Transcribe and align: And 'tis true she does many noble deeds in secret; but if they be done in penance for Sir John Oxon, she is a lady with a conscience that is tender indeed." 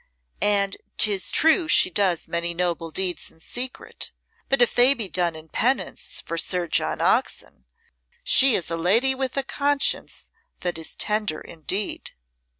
And 0.41 0.77
'tis 0.97 1.31
true 1.31 1.67
she 1.67 1.91
does 1.91 2.27
many 2.27 2.55
noble 2.55 2.89
deeds 2.89 3.29
in 3.29 3.39
secret; 3.39 4.11
but 4.49 4.59
if 4.59 4.73
they 4.73 4.95
be 4.95 5.07
done 5.07 5.35
in 5.35 5.47
penance 5.47 6.23
for 6.25 6.39
Sir 6.39 6.67
John 6.67 6.99
Oxon, 6.99 7.65
she 8.23 8.55
is 8.55 8.71
a 8.71 8.77
lady 8.77 9.13
with 9.13 9.37
a 9.37 9.43
conscience 9.43 10.31
that 10.61 10.79
is 10.79 10.95
tender 10.95 11.39
indeed." 11.39 12.13